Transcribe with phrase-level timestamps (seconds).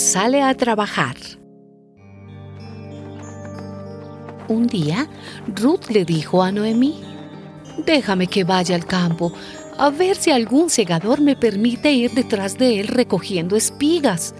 [0.00, 1.16] sale a trabajar.
[4.48, 5.08] Un día,
[5.46, 7.00] Ruth le dijo a Noemí,
[7.84, 9.30] déjame que vaya al campo
[9.78, 14.34] a ver si algún segador me permite ir detrás de él recogiendo espigas.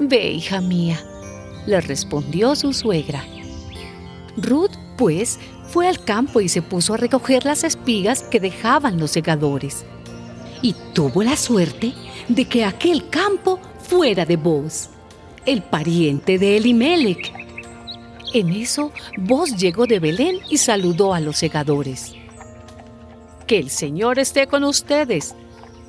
[0.00, 1.00] Ve, hija mía,
[1.66, 3.24] le respondió su suegra.
[4.36, 5.38] Ruth, pues,
[5.68, 9.84] fue al campo y se puso a recoger las espigas que dejaban los segadores.
[10.62, 11.94] Y tuvo la suerte
[12.28, 14.88] de que aquel campo fuera de Boz,
[15.44, 17.32] el pariente de Elimelech.
[18.32, 22.14] En eso, Boz llegó de Belén y saludó a los segadores.
[23.48, 25.34] Que el Señor esté con ustedes.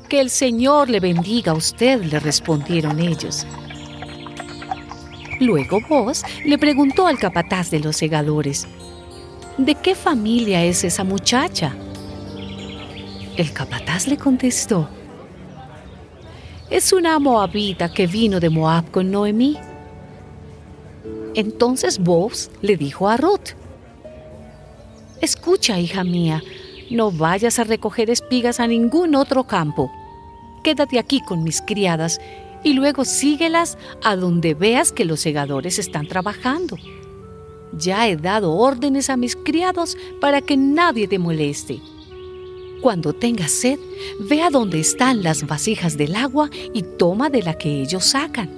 [0.10, 3.46] Que el Señor le bendiga a usted, le respondieron ellos.
[5.40, 8.68] Luego Boz le preguntó al capataz de los segadores,
[9.60, 11.76] ¿de qué familia es esa muchacha?
[13.38, 14.90] El capataz le contestó,
[16.72, 19.58] es una moabita que vino de Moab con Noemí.
[21.36, 23.52] Entonces Boz le dijo a Ruth,
[25.20, 26.42] Escucha, hija mía,
[26.90, 29.92] no vayas a recoger espigas a ningún otro campo.
[30.64, 32.22] Quédate aquí con mis criadas
[32.64, 36.78] y luego síguelas a donde veas que los segadores están trabajando.
[37.74, 41.82] Ya he dado órdenes a mis criados para que nadie te moleste.
[42.82, 43.78] Cuando tengas sed,
[44.20, 48.50] ve a donde están las vasijas del agua y toma de la que ellos sacan.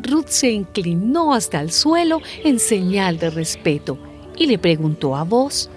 [0.00, 3.98] Ruth se inclinó hasta el suelo en señal de respeto
[4.36, 5.68] y le preguntó a voz,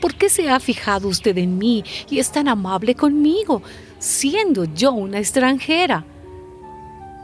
[0.00, 3.62] ¿Por qué se ha fijado usted en mí y es tan amable conmigo,
[3.98, 6.04] siendo yo una extranjera?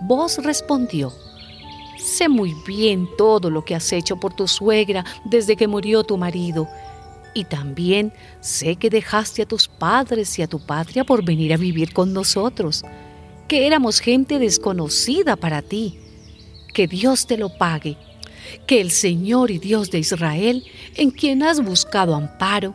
[0.02, 1.12] Vos respondió,
[1.98, 6.18] Sé muy bien todo lo que has hecho por tu suegra desde que murió tu
[6.18, 6.68] marido.
[7.34, 11.56] Y también sé que dejaste a tus padres y a tu patria por venir a
[11.56, 12.84] vivir con nosotros,
[13.48, 15.98] que éramos gente desconocida para ti.
[16.72, 17.96] Que Dios te lo pague
[18.66, 20.64] que el Señor y Dios de Israel,
[20.94, 22.74] en quien has buscado amparo,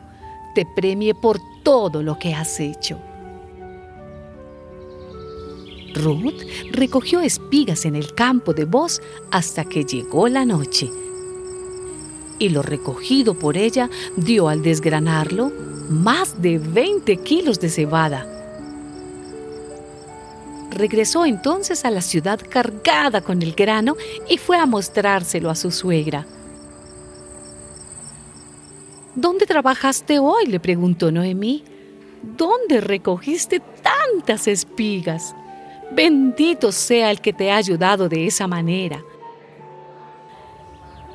[0.56, 3.00] te premie por todo lo que has hecho.
[5.94, 10.90] Ruth recogió espigas en el campo de Boz hasta que llegó la noche.
[12.40, 15.52] Y lo recogido por ella dio al desgranarlo
[15.90, 18.40] más de 20 kilos de cebada
[20.80, 23.98] regresó entonces a la ciudad cargada con el grano
[24.30, 26.26] y fue a mostrárselo a su suegra.
[29.16, 30.46] ¿Dónde trabajaste hoy?
[30.46, 31.64] le preguntó Noemí.
[32.22, 35.36] ¿Dónde recogiste tantas espigas?
[35.92, 39.04] Bendito sea el que te ha ayudado de esa manera.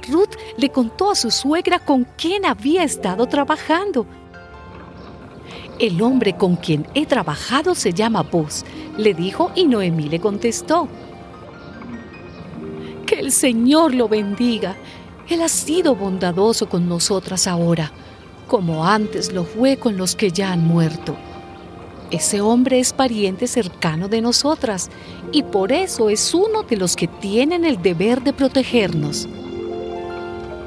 [0.08, 4.06] Ruth le contó a su suegra con quién había estado trabajando
[5.78, 8.64] el hombre con quien he trabajado se llama Boz,
[8.96, 10.88] le dijo y Noemí le contestó.
[13.06, 14.76] Que el Señor lo bendiga.
[15.28, 17.90] Él ha sido bondadoso con nosotras ahora,
[18.46, 21.16] como antes lo fue con los que ya han muerto.
[22.10, 24.90] Ese hombre es pariente cercano de nosotras
[25.32, 29.28] y por eso es uno de los que tienen el deber de protegernos.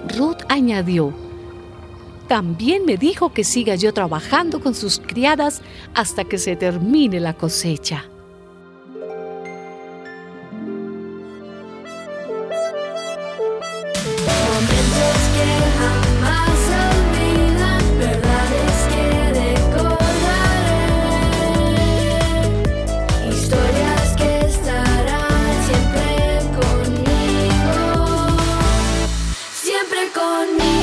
[0.10, 1.14] Ruth añadió,
[2.28, 5.62] también me dijo que siga yo trabajando con sus criadas
[5.94, 8.06] hasta que se termine la cosecha.
[29.98, 30.77] siempre conmigo.